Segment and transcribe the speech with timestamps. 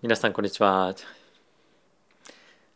[0.00, 0.94] 皆さんこんにちは。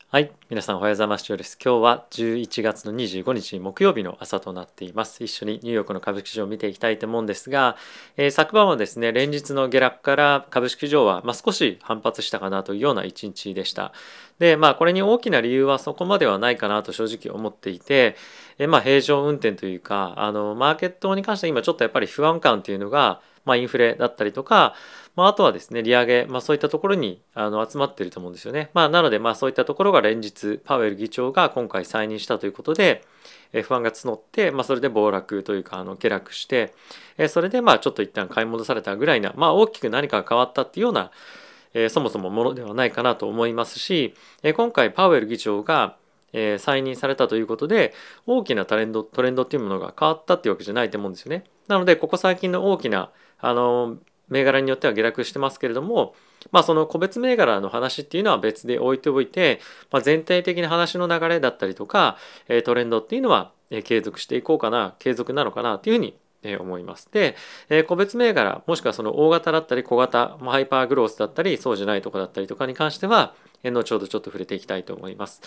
[0.09, 1.37] はい、皆さんおはようございます。
[1.37, 1.57] です。
[1.65, 5.23] 今日は11月の25日木曜日の朝となっています。
[5.23, 7.77] 一緒にニューヨークの株式市場を見ていきたいと思うんですが、
[8.17, 13.93] えー、昨晩はですね、連日の下落から株式市場は、まあ、少し反発したかなというような一日でした。
[14.41, 18.17] で、まあこれに大きな理由はそこまではないかなと正直思っていて、
[18.59, 24.75] えー、まあ平常運転というか、あのマーケットに関しては今ちょっとやっぱり不安感っていうのがまあ、インフレだったりとか、
[25.15, 28.71] まあ、あとはですね、利上げ、まあ、そういったところにあの集まっていると思うんですよね。
[28.75, 33.03] まあ、なので、まあ、そういったところが連日、パウエル議長が今回再任したということで、
[33.53, 36.73] え不安が募って、まあ、それで暴落というか、あの下落して、
[37.19, 41.11] えそれで、ま、ちょっと一旦買い戻されたぐらいな、まあ、大きく何かが変わったっていうような、
[41.75, 45.97] えそもそもものではないかなと思いますし、え今回、パウエル議長が、
[46.35, 47.93] え再任されたということで
[48.27, 51.45] 大きなトレンドトレンドっていうものが変わったっていうわけじゃないと思うんですよね。
[51.69, 53.11] なのでここ最近の大きな
[53.43, 56.15] あの銘柄によっては下落してますけれども、
[56.53, 62.17] まあ、その個別銘柄の話っていうのは別で置いておいて、まあ、全体的な話の流れだったりとか
[62.65, 63.53] トレンドっていうのは
[63.85, 66.17] 継続していこうかな継続なのかなというふうに
[66.59, 67.09] 思います。
[67.13, 67.37] で、
[67.87, 75.43] 個別銘柄もしくはその大型だったり小型ハイパーグロースだったりそうじゃないとこだったりとかに関しては後ほどちょっと触れていきたいと思います。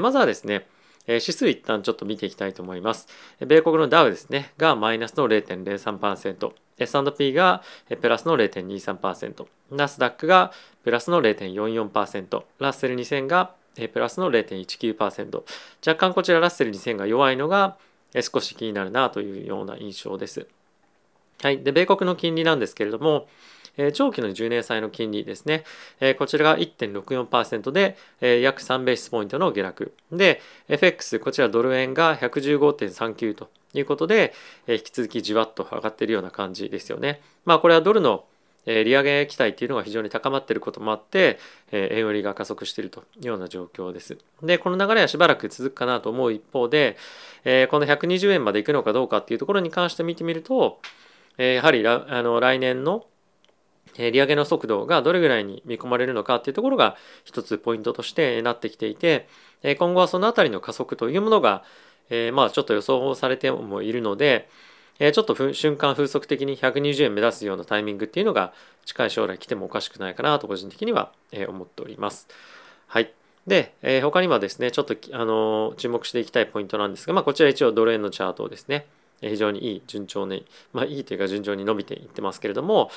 [0.00, 0.66] まずはですね
[1.06, 3.08] 指数一旦ちょっと見ていきたいと思います。
[3.40, 7.62] 米国のダウですね、がマイナスの0.03%、S&P が
[8.00, 10.52] プラスの0.23%、ナスダックが
[10.84, 13.54] プラスの0.44%、ラッセル2000が
[13.92, 15.42] プラスの0.19%、
[15.86, 17.76] 若干こちらラッセル2000が弱いのが
[18.20, 20.46] 少し気になるなというような印象です。
[21.42, 21.62] はい。
[21.62, 23.28] で、米国の金利なんですけれども、
[23.92, 25.62] 長期の10年債の金利ですね、
[26.18, 27.96] こちらが1.64%で、
[28.40, 29.92] 約3ベースポイントの下落。
[30.10, 34.32] で FX こちらドル円が115.39ということで、
[34.66, 37.20] え引き続きじわっと上がっているような感じですよね。
[37.44, 38.24] まあこれはドルの
[38.66, 41.38] 利上げ期待っていうのが非常に高まっていることもあって、
[41.72, 44.18] 円売りが加速しているというような状況です。
[44.42, 46.96] で、この流れはしばらく続くかなと思う一方で、
[47.70, 50.80] この120円までいくのかどうかっていうところに関して見てみると、
[51.38, 53.06] やはりあの来年の
[53.96, 59.28] 利上げの速度がどれぐらいに見込まれるのかっていうところが一つポイントとしてなってきていて
[59.78, 61.64] 今後はその辺りの加速というものが
[62.32, 64.48] まあちょっと予想されてもいるので
[64.98, 68.52] ちょっと瞬間風速的に120円目指すようなタイミングっていうのが
[68.84, 71.12] 近い将来来てもおかしくないかなと個人的には
[71.48, 72.26] 思っております。
[72.88, 73.12] はい。
[73.46, 78.86] で、他にはですね、ちょっとあの注目していきたいポイントなんですが、まあ、こちら一応ドル円のチャートですね。
[79.20, 82.88] 非常にいい順調に、まあいいというか順調に伸びていってますけれども、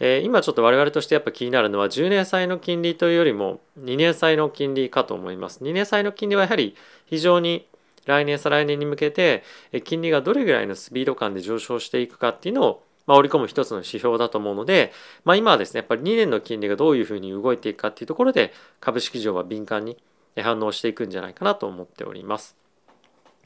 [0.00, 5.62] えー、今ちょっと我々としてやっぱ気になるのは10年債の金利というよりも2年債の金利かと思います。
[5.62, 6.74] 2年債の金利はやはり
[7.06, 7.67] 非常に
[8.08, 9.44] 来年再来年に向けて
[9.84, 14.92] 金利がどれぐらいのスピード感で上昇していくかっていうのをまあ、織り込む一つの指標だと思うので、
[15.24, 19.96] まあ、今はですねやっぱり2年の金利がどういうふうに動いていくかっていうところで株式市場は敏感に
[20.36, 22.54] 反応していくんじゃないかなと思っております。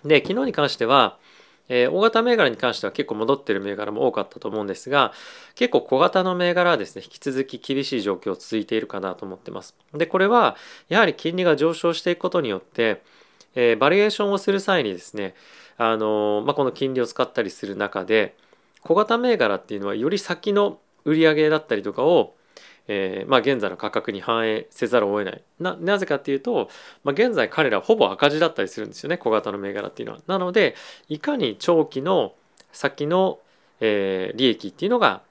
[0.04, 1.16] で昨日に関しては
[1.68, 5.12] えー、大型銘柄に関しては結構戻ってる銘柄も多かったと思うんですが
[5.54, 10.56] 結構小型の銘柄はですね引き続き厳しい状況続いているかなと思ってますでこれは
[10.88, 13.02] やはり金利が上昇していくことによって、
[13.54, 15.34] えー、バリエーションをする際にですね
[15.78, 18.34] あの、まあ、この金利を使ったりする中で
[18.82, 22.34] 小型銘柄っていうのはより先の売上だったりとかを
[22.88, 26.68] えー、まあ、現在の価格に反映せざるを得ないななぜかっていうと、
[27.04, 30.20] まあ、現在彼らほぼ赤字だったりするんですよね小型の銘柄っていうのは。
[30.26, 30.74] なので
[31.08, 32.34] いかに長期の
[32.72, 33.38] 先の、
[33.80, 35.22] えー、利益っていうのが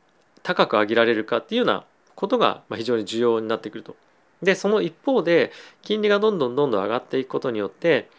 [0.44, 1.84] 高く上げられるかっていうような
[2.16, 3.96] ことが非常に重要になってくると。
[4.42, 8.10] でその一方で金利がどんどんどんどん上がっていくことによって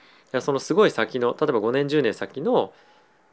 [0.40, 2.72] そのすごい先の例えば5年10年先の、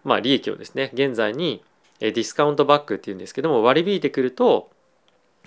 [0.04, 1.64] まあ、利益をですね現在に
[2.00, 4.70] ディスカウントバックっていうんですけども割り引いてくると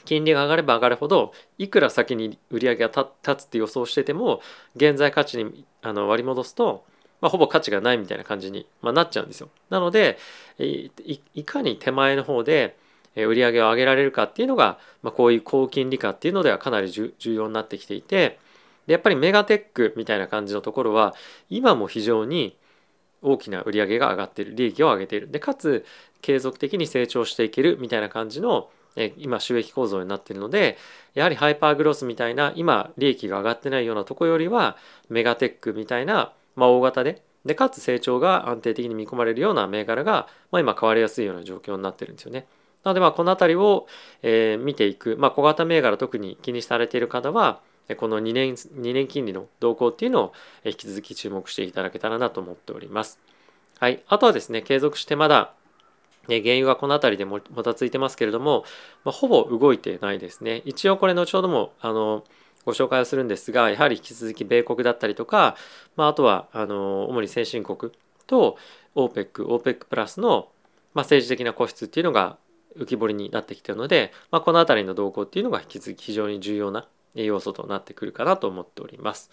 [0.05, 4.41] 金利が上がれば上がるほどいくら先に売り上げが立つって予想してても
[4.77, 6.85] 現在価値にあの割り戻すと、
[7.21, 9.49] まあ、ほぼ価値がないみたいな感じに、まあ、なっちゃうんですよ。
[9.71, 10.19] なので
[10.59, 12.77] いかに手前の方で
[13.17, 18.39] 売り上げを上げられるかっていうのが、まあ、こういう高金利化っていうのではかなり重要になってきていて
[18.87, 21.15] でやっぱりメガテックみたいな感じのところは
[21.51, 22.57] 今も非常に
[23.21, 25.85] 大きな売り上げが上がっている利益を上げているでかつ
[26.21, 28.69] 継続的に成長していけるみたいな感じの
[29.17, 30.77] 今収益構造になっているので
[31.15, 34.77] やはりハイパーグロスみたいな今利益が上がってないようなとこよりは
[35.09, 42.47] メガテックみたいな、まあ、大型ででかつ成長が安定的に見込まれるような銘柄が、まあ、今買われやすいような状況になってるんですよね。
[42.85, 43.87] なのでこの辺りを、
[44.65, 47.61] 見ていく、まあ、小型銘柄特に気にされている方は
[47.97, 50.33] この2年 ,2 年金利の動向っていうのを
[50.65, 53.19] 引き続き注目していただけたらなと思っております。
[53.79, 55.53] はい、あとはですね継続してまだ
[56.29, 58.65] 原油がこの辺りでももたついてますけれども、
[59.05, 60.63] まあ、ほぼ動いてないですね。
[60.65, 62.25] 一応これ後ほどもあの
[62.65, 65.57] ご紹介をするんですがやはり引き続き米国だったりとか、
[65.97, 67.93] まあ、あとはあの主に先進国
[68.27, 68.57] と
[68.95, 70.49] OPEC、OPEC プラスの、
[70.95, 72.37] まあ、政治的な固執っていうのが
[72.77, 79.31] 浮き彫りになってきているので、まあ、この辺りの動向っていうのが引き続き非常に重要な要素となってくるかなと思っております。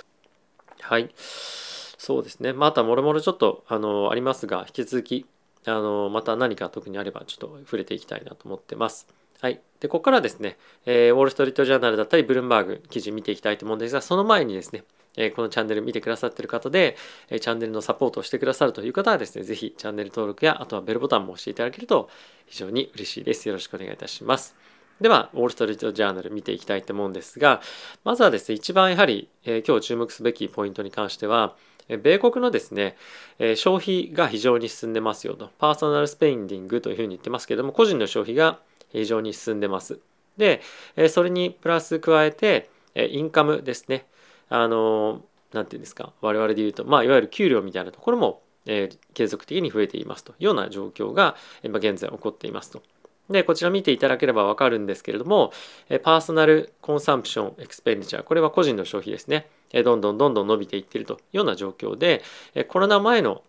[0.81, 1.09] はい。
[1.15, 2.53] そうですね。
[2.53, 5.25] またもろもろちょっとあのありますが、引き続き
[5.65, 9.07] あのまた何か特にあればちょっと触れていきたいなと思ってます。
[9.41, 9.61] はい。
[9.79, 14.83] で、ここからですね、えー、ウォール・ストリート・ジャーナルだったり、ブルームバーグ記事見ていきたいと思うんですが、その前にですね、
[15.17, 16.95] え、このチャンネル見てくださってる方で、
[17.29, 22.09] え、チャンネルのサポートをしてくださるという方はですね、ぜひチャンネル登録や、あとはベルボタンも押していただけると
[22.45, 23.47] 非常に嬉しいです。
[23.47, 24.55] よろしくお願いいたします。
[25.01, 27.61] では、ウォール・ストリート・ジャーナル見ていきたいと思うんですが、
[28.03, 31.55] まずはですね、一番やはり、え今日注目すべきポイントに関しては、
[31.87, 32.97] 米国のですね、
[33.55, 38.59] 消費が非常に進んでますよと、パーソナルスペインディングというふうに言ってますけども、個人の消費が
[38.91, 39.99] 非常に進んでます。
[40.37, 40.61] で、
[41.09, 44.05] それにプラス加えて、インカムですね。
[44.49, 45.23] あの、
[45.53, 52.83] なんていうんですか、我々で言うと、まあ、いわゆる給料みたいなところも、えー、継続的に増えていますというような状況が、えー、現在起こっていますと。
[53.29, 55.53] で、こちら見ていただければわかるんですけれども、
[55.87, 59.47] えパーソナルコンサンプションエクスペンディチャー、これは個人の消費ですね。
[59.71, 62.23] えどんどんどんどん伸びていっているというような状況で、
[62.55, 63.43] えコロナ前の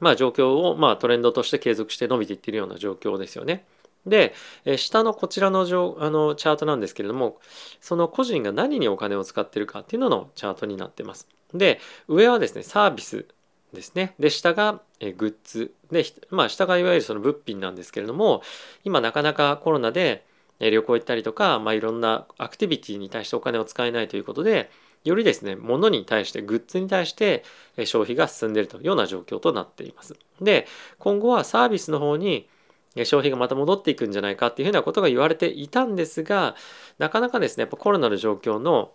[0.00, 3.64] まあ状況をまあトレンドとして継続して伸びていっているような状況ですよね。
[4.06, 4.34] で、
[4.76, 7.40] 下のこちらのあのチャートなんですけれども、
[7.80, 11.28] その個人が何にお金を使っているかっていうののチャートになってます。
[11.52, 13.26] で、上はですね、サービス
[13.72, 14.14] ですね。
[14.18, 14.80] で、下が
[15.16, 15.72] グッズ。
[15.90, 18.42] で、まあ、下がいわゆるその物品なんですけれども、
[18.84, 20.24] 今なかなかコロナで
[20.60, 24.70] 旅行行ったりとか、まあ、いろんなアクティビティに対してお金を使えないということで、
[25.04, 27.44] よりですね、物に対して、グッズに対して
[27.84, 30.16] 消費が進んでいるというような状況となっています。
[30.40, 30.66] で、
[30.98, 32.48] 今後はサービスの方に
[32.96, 36.54] 消費がまた戻っていくんじゃないかっていうふうなことが言われていたんですが
[36.98, 38.92] なかなかですねやっぱコロナの状況の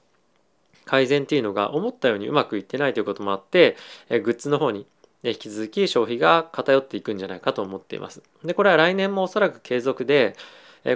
[0.86, 3.76] 改善っていうのが思ったようにうまくいってないということもあって
[4.10, 4.88] グッズの方に
[5.24, 8.24] 引き続き消費が偏っていくんじゃないかと思っています。
[8.44, 10.36] でこれは来年もおそらく継続で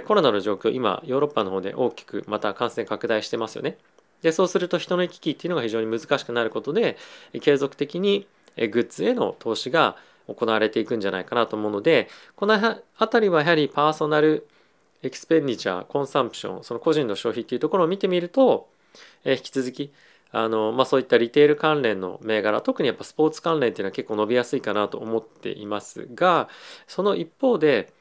[0.06, 3.76] コロナの状況今ヨーロッパの方で大きくまた感染拡大してますよね。
[4.22, 6.96] でそうすると人の行き来っていうのが非常に難しくなることで
[7.42, 9.96] 継続的にグッズへの投資が
[10.28, 12.58] 行われていくんじゃないかなと思うのでこの
[12.94, 14.46] 辺りはやはりパーソナル
[15.02, 18.68] エクスペンディチャーコンサンプションその個人の消費っていうところを見てみると、
[19.24, 19.92] えー、引き続き
[20.32, 26.48] あの、まあ、そういったリテール関連の銘柄特にやっぱスポーツ関連っていうのは結構伸びやすいかなと思っていますが
[26.86, 27.92] その一方で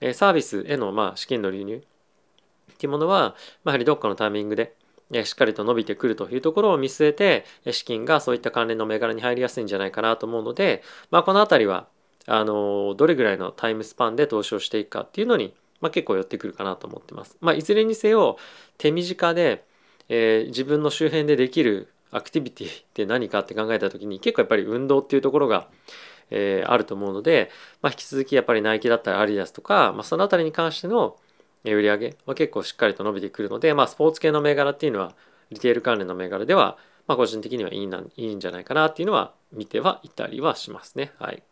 [0.00, 3.34] えサービスへのまあ資金の流入っていうものは、
[3.64, 4.74] まあ、やはりどっかのタイミングで
[5.24, 11.88] しっかりと伸びてくるというところを見据えて資金がそういった関連の銘柄に入りやすいんじゃないかなと思うので、まあ、この辺りは
[12.26, 17.36] あのどれぐらいのタイムスパンで投資をしていくかっていうのに、まあ、結構寄ってくるかなと思ってます。
[17.40, 18.36] まあ、いずれにせよ
[18.76, 19.64] 手短で、
[20.10, 25.68] えー、自分の周辺でできるアクティビティって何かって考えた時に結構やっぱり運動っていうところが、
[26.30, 27.50] えー、あると思うので、
[27.80, 31.16] まあ、引き続きやっぱりナイキだったりアリダスとか、まあ、その辺りに関しての
[31.64, 35.14] 売り上げは結構しっかりと伸びてくるので、まあ、スポーツ系の銘柄っていうのは
[35.50, 41.12] リテール関連の銘柄では、まあ、個人的にはいいないいんじゃないかなっていうのは見てはいたりはしますね。
[41.18, 41.42] はい。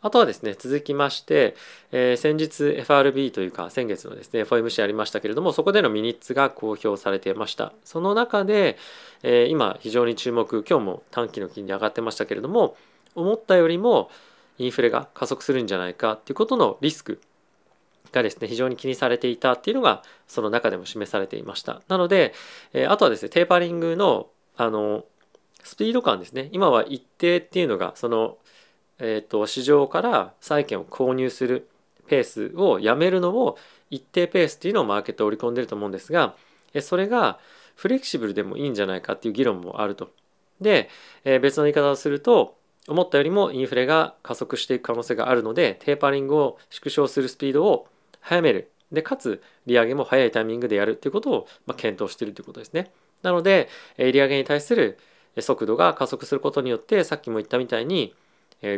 [0.00, 1.56] あとはですね、続きまして、
[1.90, 7.72] えー、先日 FRB というか先月のですね、FOMC ありましたけれども、そこでのミニッツが公表されていました。
[7.84, 8.78] その中で、
[9.24, 12.76] えー、今非常に注目、今日も短期の金利上がってましたけれども、
[13.16, 14.10] 思ったよりも
[14.58, 17.20] インフレが加速するんじゃないかっていうことのリスク
[18.12, 22.34] がですね非常に気にされていたっていうのがその中でも示されていましたなので、
[22.72, 25.04] え、あとはですねテーパリングのあの
[25.62, 28.38] スピード感ですね今は一定っていうのがその、
[28.98, 31.68] えーと、市場から債券を購入する
[32.08, 33.58] ペースをやめるのを
[33.90, 36.34] 一定ペースっていうのをマーケットを織り込んでると思うんですが
[36.80, 37.38] それが
[37.74, 40.10] フレキシブルでもいいんじゃないかっていう議論もあると。
[40.60, 40.90] で、
[41.24, 42.56] え、別の言い方をすると
[42.88, 47.86] 思ったよりもインフレが加速していく可能性があるのでテーパリングを縮小するスピードを
[48.28, 48.70] 早める。
[48.92, 52.90] で、かつ、利上げも早いタイミングでやるっていうことを、ま検討しているということですね。
[53.22, 54.98] なので、利上げに対する
[55.40, 58.14] 速度が加速することによって、さっきも言ったみたいに、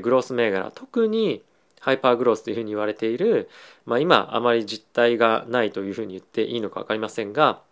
[0.02, 1.42] グロース銘柄、特に
[1.80, 3.48] ハイパーグロースというふうに言われている、
[3.86, 7.62] まあ、今あまり実態がないというふうに言っていいのか分かりませんが、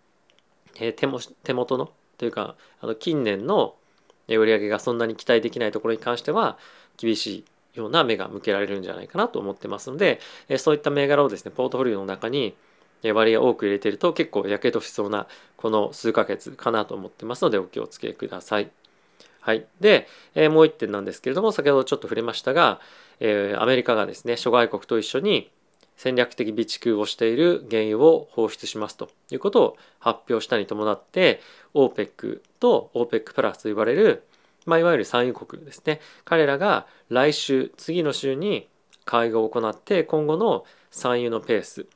[0.81, 3.75] え手も手元のというかあの近年の
[4.27, 6.59] 売り上げがそんなに期待できないところに関しては
[6.97, 7.45] 厳しい
[7.75, 12.55] ような目が向けられるんじゃないかなと思ってますので、えそういった銘柄をですね、ポートフォリオの中に
[13.03, 18.71] 割合多く入れてると結構やけどしそうなこの数ヶ月かなと思ってますのでお気をつけください。
[19.41, 19.67] はい。
[19.81, 22.81] で、えもう一点なんですけれども、先ほどちょっと触れましたが、
[23.21, 25.51] えー、アメリカがですね諸外国と一緒に
[25.97, 31.41] 戦略的備蓄をしている原油を放出しますということを発表したに伴って
[31.75, 34.23] OPEC と OPEC プラスと呼ばれる、
[34.69, 38.69] まあ、いわゆる産油国ですね彼らが来週次の週に
[39.05, 41.87] 会合を行って今後の産油のペース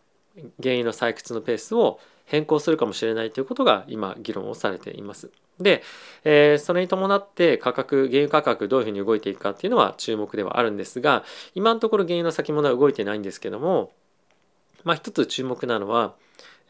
[0.63, 5.31] 原油の採掘のペースを変更するかもしれないということが今議論をされています。
[5.61, 5.83] で、
[6.25, 11.25] えー、それに伴って価格原油価格どういうふうに動いていくかっていうのは注目ではあるんですが
[11.55, 13.91] 今のところ原油の先物は動いてないんですけども
[14.85, 16.15] まあ一つ注目なのは、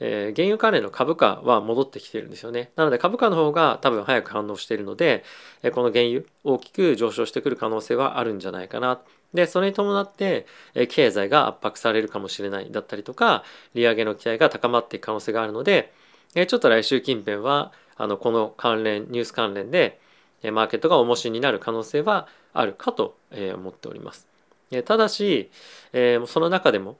[0.05, 2.73] えー、原油関連の株価は戻ってきてるんですよね。
[2.75, 5.23] なので株価の方が多分早く反応しているので、
[5.63, 9.01] え、この原油大きく上昇してくる可能性はあるんじゃないかな。
[9.33, 10.45] で、それに伴って、
[10.75, 13.45] え、経済が圧迫されるかもしれないだったりとか、
[13.75, 15.93] 利上げの期待が高まっていく可能性があるので、
[16.35, 20.01] え、ちょっと来週近辺は、あの、この関連、ニュース関連で、
[20.43, 24.27] え、マーケットが重しになる可能性はあるかと、え、思っております。
[24.73, 25.49] え、ただし、
[25.93, 26.97] えー、その中でも、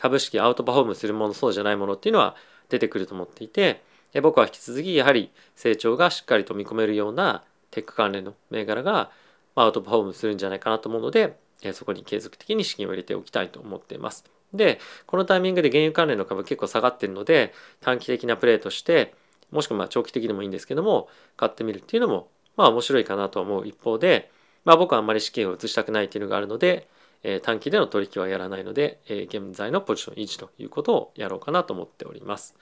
[0.00, 2.36] 株式アウトパフォームするものそうじゃないものっていうのは
[2.68, 3.82] 出てくると思っていて
[4.22, 9.10] 僕は引き続きやはり成長がしっかりと見込めるようなテック関連の銘柄が
[9.54, 11.36] アウトパフォームするんじゃないかなと思うので
[11.72, 14.24] そこに継続的に資金を入れておきたいと思っています。
[14.52, 19.14] でこのタイミングで原油関連の株結構下がってるので短期的なプレーとして
[19.52, 24.30] もしくはま長期的でもいいんですけども買ってみるっていうのもまあ面白いかなと思う一方で、
[24.64, 26.88] まあ、僕はあんまり資金を移したくないっていうのがあるので
[27.22, 32.56] え、短期での取引はやらないので、え、現在のポジション維持ということをやろうかなと思っております。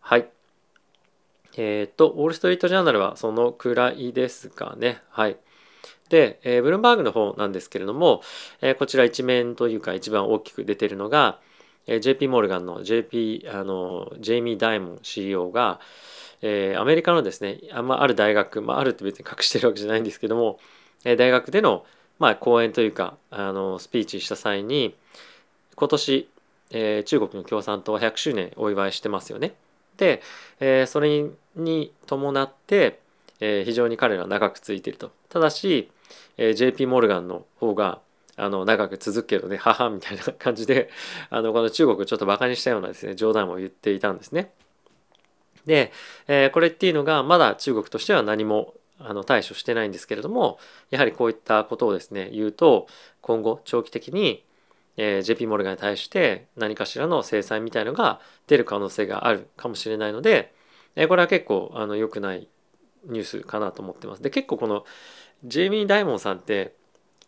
[0.00, 0.28] はい。
[1.56, 5.02] えっ、と、ウォール・ストリート・ジャーナルはそのくらいですかね。
[5.10, 5.36] はい。
[6.08, 8.22] で、えー、ブルームバーグの方なんですけれども、
[8.60, 11.40] えー、こちら一面というか一番大きく出てるのが、
[11.86, 15.80] えー、JP モルガンの JP、あの、ジェイミー・ダイモン CEO が、
[16.42, 20.58] え、アメリカのですね、あんまある大学、まあ、あるって別に隠してるわけじゃないんですけども、
[21.04, 21.86] え、大学での、
[22.22, 24.94] まあ、講演というかあのスピーチした際に
[25.74, 26.28] 今年、
[26.70, 29.54] えー、中国の共産党は100周年お祝いしてますよね。
[29.96, 30.22] で、
[30.60, 31.24] えー、それ
[31.56, 33.00] に伴って、
[33.40, 35.10] えー、非常に彼らは長くついていると。
[35.30, 35.90] ただし、
[36.36, 37.98] えー、JP モルガンの方が
[38.36, 40.90] あの長く続くけどね母みたいな感じで
[41.28, 44.52] あのこの中国をちょっとバカにしたようなですね冗談を言っていたんですね。
[45.66, 45.90] で、
[46.28, 48.74] えー、これっていうのがまだ中国としては何も
[49.08, 50.58] あの対処してないんですけれども
[50.90, 52.86] やはりこういったことをですね言うと
[53.20, 54.44] 今後長期的に、
[54.96, 60.52] えー、JP モルガンに対して何かしらの制裁みたいのが出る可能性があるかもしれないので、
[60.96, 62.48] えー、これは結構あの良くない
[63.06, 64.22] ニュースかなと思ってます。
[64.22, 64.84] で結構この
[65.44, 66.74] ジェイミー・ダイモンさんって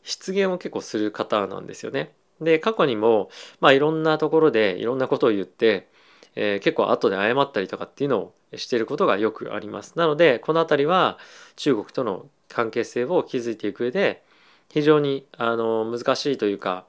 [0.02, 2.12] 失言を結構する方なんですよね。
[2.40, 5.88] で過去にもまあいろんなところでいろんなことを言って
[6.36, 9.94] えー、結構後で謝ったりとかっていうのをしていることがよくあります。
[9.96, 11.18] なのでこの辺りは
[11.56, 14.22] 中国との関係性を築いていく上で
[14.70, 16.84] 非常にあの難しいというか、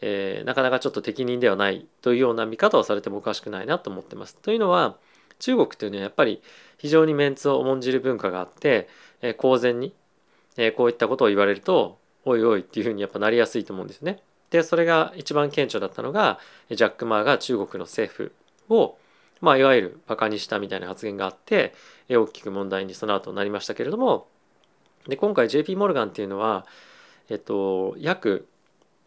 [0.00, 4.36] えー、なかなかちょっと適任ではないというような見方をされてもおかしくないなと思ってます。
[4.36, 4.96] というのは
[5.38, 6.42] 中国というのはやっぱり
[6.78, 8.88] 非常にメンツを重んじる文化があって、
[9.20, 9.92] えー、公然に、
[10.56, 14.20] えー、こういったことを言われるとおいおいっていうふうにやっぱなりやすいと思うんですね。
[14.50, 16.38] でそれが一番顕著だったのが
[16.70, 18.32] ジャック・マーが中国の政府
[18.68, 18.98] を、
[19.40, 21.74] まあ、いわゆるバカにしたみたいな発言があって
[22.08, 24.28] 大きく問題にその後なりましたけれども
[25.08, 26.66] で今回 JP モルガンっていうのは、
[27.28, 28.46] えっと、約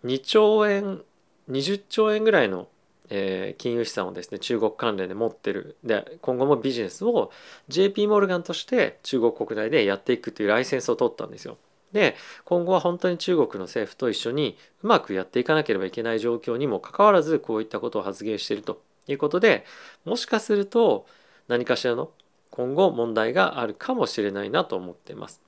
[0.04, 1.02] 2兆円
[1.50, 2.68] 20兆円ぐらいの、
[3.10, 7.32] えー、金融資産をですね中国関連で持ってるで今後もビジネスを
[7.70, 11.58] JP モルガンとして中国国内でやっていくというライセンスを取ったんですよ。
[11.94, 18.82] で今後は本当に中国の政府と一緒にうまくやっていかなければいけない状況にもかかわらずこういったことを発言していると
[19.12, 19.66] いうことで
[20.04, 21.06] もしかすると
[21.48, 22.12] 何かしらの
[22.52, 25.42] 今後問題があるかもしれないなと思ってます。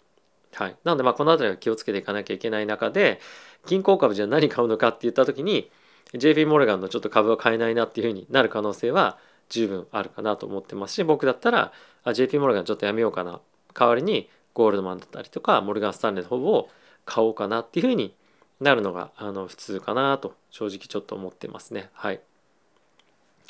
[0.53, 3.19] はい、なのでまあこの辺りは気をつけていかなきゃいけない中で
[3.65, 5.69] 銀行株じゃ何買うのかって言った時に
[6.13, 9.17] JP モルガンのちょっと株は買えないなっていうふうになる可能性は
[9.49, 11.71] 十分あるかなと思ってますし僕だったら
[12.11, 13.41] JP モルガンちょっとやめようかな
[13.73, 16.69] 代わりにゴールドマンだったりとかモルガン・スタンレーの方を
[17.05, 18.15] 買おうかなっていうふうに
[18.59, 21.89] なるのがあの普通かなと正直ちょっと思ってますね。
[21.93, 22.19] はい。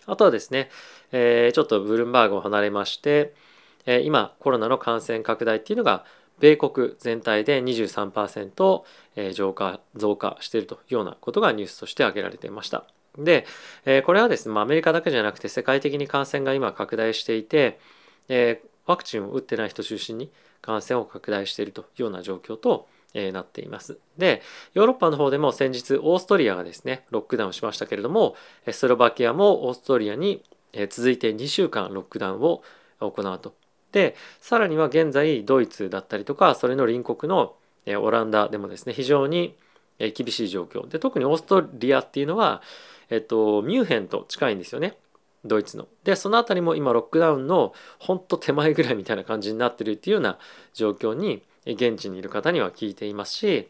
[0.07, 0.69] あとはですね、
[1.11, 3.33] えー、ちょっとブルームバーグを離れまして、
[3.85, 6.05] えー、今コロナの感染拡大っていうのが
[6.39, 8.83] 米国全体で23%、
[9.15, 12.85] えー、増加増加しているというようなことがニュースとして挙げられていました。
[13.17, 13.45] で、
[13.85, 17.79] えー、これはですね、まあ、アメリカだけじゃなくて世界的に感染が今拡大していて、
[18.29, 22.87] えー、ワクチンを打ってない人中心に感染を拡大しているというような状況と、
[23.17, 23.97] えなっています。
[24.17, 24.41] で、
[24.73, 28.35] ヨーロッパの方でも先日オーストリアがですね、ロックダウンしましたけれども、
[28.71, 30.43] スロバキアもオーストリアに
[30.89, 32.61] 続いて2週間ロックダウンを
[32.99, 33.55] 行うと。
[33.91, 37.55] で、さらには現在ドイツだったりとか、それの隣国の
[37.87, 39.55] オランダでもですね、非常に
[39.97, 42.61] 厳しい状況で特にオーストリアっていうのは、
[43.09, 44.97] えっと、ミュンヘンと近いんですよね
[45.43, 45.87] ドイツの。
[46.03, 50.37] でその辺りも今ロックダウンのほんと手前ぐらいみたいな感じになってるっていうような
[50.73, 51.41] 状況に
[51.73, 53.69] 現地にいる方には聞いていますし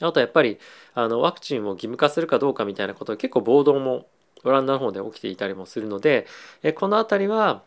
[0.00, 0.58] あとやっぱり
[0.94, 4.06] あのワクチンを義務化するかどうかみたいなこと結構暴動も
[4.44, 6.26] オランダの方で起きていたりもするので
[6.76, 7.62] この辺りは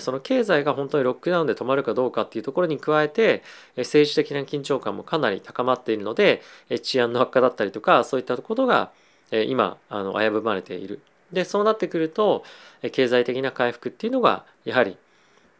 [0.00, 3.42] その経済が本当にロックダウンで止まるかどうかっていうところに加えて
[3.76, 6.40] 政治的な緊張感もかなり高まっているので
[6.82, 8.90] 治安の悪化だったりとかそういったことが
[9.30, 11.00] 今あの危ぶまれている。
[11.32, 12.44] でそうなってくると
[12.92, 14.98] 経済的な回復っていうのがやはり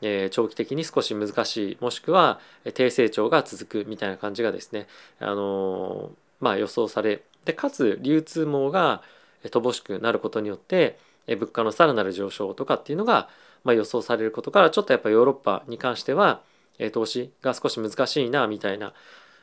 [0.02, 2.40] え長期的に少し難しいもしくは
[2.74, 4.86] 低成長が続くみたいな感じがですね
[5.18, 9.02] あのまあ予想されでかつ流通網が
[9.44, 13.28] 乏しくなることによって物価のさらなる上昇とかっていうのが
[13.64, 16.42] ま、予想されることからちょっとやっぱヨーロッパに関しては、
[16.78, 18.92] え投資が少し難しいなみたいな、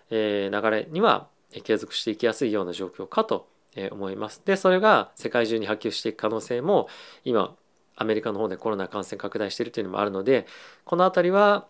[0.10, 1.28] え流れには
[1.64, 3.48] 継続していきやすいような状況かと
[3.92, 4.42] 思います。
[4.46, 6.90] でそれが世界中に波及していく可能性も
[7.24, 7.56] 今
[8.00, 10.48] アメリカの方でコロナ感染拡大しているというのもあるので
[10.86, 11.68] この辺りは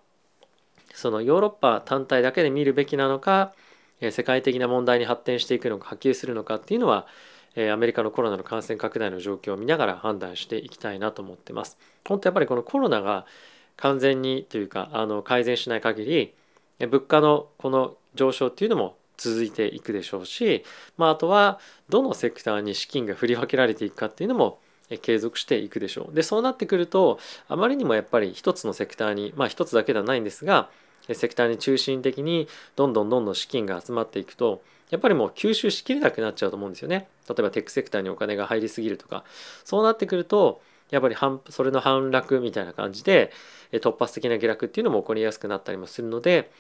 [0.93, 3.53] そのヨーロッパ単体だけで見るべきなのか
[3.99, 7.07] 世界的な問題に発展していくのか波及するのかっていうのは
[7.71, 11.77] アメリカのコロナの感染拡大の状況を見ながら判断していきたいなと思ってます。
[12.07, 13.25] 本当やっぱりこのコロナが
[13.75, 16.33] 完全にというかあの改善しない限り
[16.87, 20.63] 物価のこの上昇っていうのも続いていくでしょうし、
[20.97, 21.59] まあ、あとは
[21.89, 24.59] どのセクターに資金が振り分けられていくかっていうのも
[24.97, 26.15] 継続していくでしょう。
[26.15, 30.69] でそうなってくるとあまりにもやっぱり一つのセクターにまあ一つだけではないんですが
[31.13, 37.07] セクターに中心的にどんどんどんどん資金が集まっていくとやっぱりもう吸収しきれなくなっちゃうと思うんですよね。
[37.27, 39.23] 例えばテックセクターにお金が入りすぎるとか
[39.63, 41.15] そうなってくるとやっぱり
[41.49, 43.31] それの反落みたいな感じで
[43.73, 46.51] 突発的な下落っていうのも起こりやすくなったりもするので、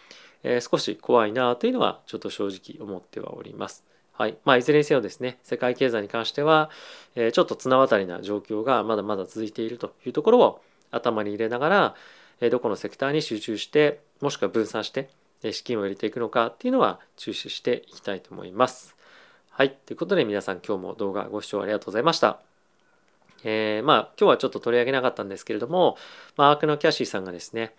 [0.43, 3.83] えー、少し怖いなというのはちょっと正直思ってはおります。
[4.19, 6.69] はいまあ、いずれにせよですね世界経済に関しては、
[7.15, 10.61] え、ちょっと綱渡りな状況がまだまだ続いているというところを
[10.91, 11.95] 頭に入れながら、
[12.41, 15.07] え、どこのセクターに集中してもしくは分散して
[15.53, 18.93] 資金を入れていくのかっていうのは注視していきたいと思います。
[19.51, 19.71] はい。
[19.71, 22.39] ということで皆さん今日も動画ご視聴ありがとうございました。
[23.45, 25.95] えー、まあ今日はちょっと取り上げなかったんですけれども、
[26.35, 27.73] まあ、アークのキャシーさんがですね、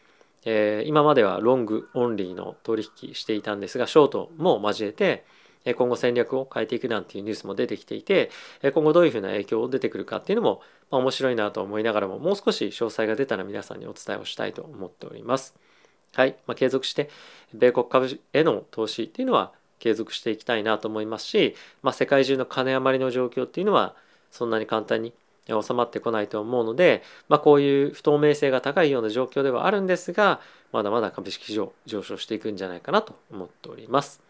[0.46, 5.26] えー、今まではロングオンリーの取引していたんですがショートも交えて
[5.64, 8.30] 今後戦略を変えていくなんていうニュースも出てきていて
[8.62, 15.54] 今後どういうふうな影響を出てくるかっていうのも、面白いなと思いながらももう少し詳細が出たら皆さんにお伝えをしたいと思っております。
[16.14, 17.08] はい、まあ、継続して
[17.54, 23.94] 米国株への投資っていうのは継続していきたいなと思いますし、まあ、世界中の金余りの状況っていうのは
[24.32, 25.12] そんなに簡単に
[25.46, 30.40] 収まってこないと思うので、まあ、こういう不透明性が高いような状況ではあるんですが
[30.72, 34.29] まだまだ株式市場上昇していくんじゃないかなと思っております。